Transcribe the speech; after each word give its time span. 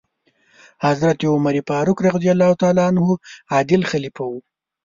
حضرت 0.85 1.19
عمر 1.33 1.55
فاروق 1.67 1.99
رض 2.05 2.23
عادل 3.51 3.81
خلیفه 3.91 4.23
و. 4.29 4.39